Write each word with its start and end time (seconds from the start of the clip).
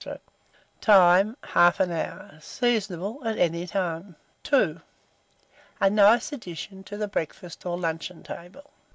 Time. 0.81 1.37
1/2 1.43 1.91
hour. 1.91 2.39
Seasonable 2.41 3.21
at 3.23 3.37
any 3.37 3.67
time. 3.67 4.15
II. 4.51 4.79
(A 5.79 5.91
nice 5.91 6.31
addition 6.31 6.83
to 6.85 6.97
the 6.97 7.07
Breakfast 7.07 7.67
or 7.67 7.77
Luncheon 7.77 8.23
table.) 8.23 8.71